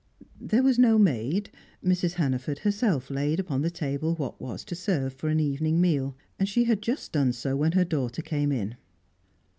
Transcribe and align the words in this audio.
There 0.41 0.63
was 0.63 0.79
no 0.79 0.97
maid 0.97 1.51
Mrs. 1.85 2.13
Hannaford 2.13 2.57
herself 2.57 3.11
laid 3.11 3.39
upon 3.39 3.61
the 3.61 3.69
table 3.69 4.15
what 4.15 4.41
was 4.41 4.65
to 4.65 4.73
serve 4.75 5.13
for 5.13 5.29
an 5.29 5.39
evening 5.39 5.79
meal; 5.79 6.17
and 6.39 6.49
she 6.49 6.63
had 6.63 6.81
just 6.81 7.11
done 7.11 7.33
so 7.33 7.55
when 7.55 7.73
her 7.73 7.85
daughter 7.85 8.23
came 8.23 8.51
in. 8.51 8.77